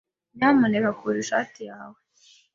[0.37, 1.99] Nyamuneka kura ishati yawe.